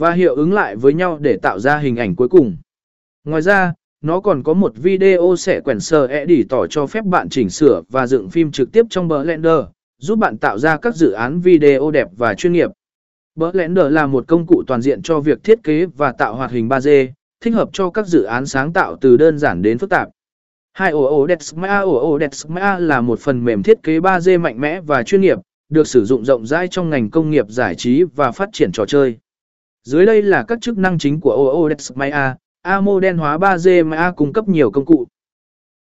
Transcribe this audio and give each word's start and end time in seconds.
và 0.00 0.12
hiệu 0.12 0.34
ứng 0.34 0.52
lại 0.52 0.76
với 0.76 0.94
nhau 0.94 1.18
để 1.20 1.36
tạo 1.42 1.58
ra 1.58 1.78
hình 1.78 1.96
ảnh 1.96 2.16
cuối 2.16 2.28
cùng. 2.28 2.56
Ngoài 3.24 3.42
ra, 3.42 3.74
nó 4.00 4.20
còn 4.20 4.42
có 4.42 4.54
một 4.54 4.72
video 4.76 5.34
sẽ 5.38 5.60
quyển 5.60 5.80
sờ 5.80 6.08
tỏ 6.48 6.66
cho 6.66 6.86
phép 6.86 7.04
bạn 7.04 7.28
chỉnh 7.28 7.50
sửa 7.50 7.82
và 7.88 8.06
dựng 8.06 8.28
phim 8.28 8.50
trực 8.52 8.72
tiếp 8.72 8.86
trong 8.90 9.08
Blender, 9.08 9.58
giúp 9.98 10.18
bạn 10.18 10.38
tạo 10.38 10.58
ra 10.58 10.76
các 10.76 10.94
dự 10.94 11.10
án 11.10 11.40
video 11.40 11.90
đẹp 11.90 12.08
và 12.16 12.34
chuyên 12.34 12.52
nghiệp. 12.52 12.70
Blender 13.34 13.92
là 13.92 14.06
một 14.06 14.24
công 14.28 14.46
cụ 14.46 14.62
toàn 14.66 14.82
diện 14.82 15.02
cho 15.02 15.20
việc 15.20 15.44
thiết 15.44 15.62
kế 15.62 15.86
và 15.86 16.12
tạo 16.12 16.34
hoạt 16.34 16.50
hình 16.50 16.68
3D, 16.68 17.08
thích 17.40 17.54
hợp 17.54 17.68
cho 17.72 17.90
các 17.90 18.06
dự 18.06 18.22
án 18.22 18.46
sáng 18.46 18.72
tạo 18.72 18.96
từ 19.00 19.16
đơn 19.16 19.38
giản 19.38 19.62
đến 19.62 19.78
phức 19.78 19.90
tạp. 19.90 20.08
2OO 20.78 21.28
Dexmea 22.18 22.78
là 22.78 23.00
một 23.00 23.20
phần 23.20 23.44
mềm 23.44 23.62
thiết 23.62 23.82
kế 23.82 23.98
3D 23.98 24.40
mạnh 24.40 24.60
mẽ 24.60 24.80
và 24.80 25.02
chuyên 25.02 25.20
nghiệp, 25.20 25.38
được 25.68 25.86
sử 25.86 26.04
dụng 26.04 26.24
rộng 26.24 26.46
rãi 26.46 26.68
trong 26.68 26.90
ngành 26.90 27.10
công 27.10 27.30
nghiệp 27.30 27.46
giải 27.48 27.74
trí 27.74 28.02
và 28.02 28.30
phát 28.30 28.48
triển 28.52 28.72
trò 28.72 28.86
chơi. 28.86 29.18
Dưới 29.82 30.06
đây 30.06 30.22
là 30.22 30.44
các 30.48 30.58
chức 30.60 30.78
năng 30.78 30.98
chính 30.98 31.20
của 31.20 31.32
OO 31.32 31.68
Maya. 31.94 32.34
Amo 32.62 32.92
model 32.92 33.16
hóa 33.16 33.36
3D 33.36 33.86
Maya 33.86 34.10
cung 34.10 34.32
cấp 34.32 34.48
nhiều 34.48 34.70
công 34.70 34.84
cụ. 34.84 35.06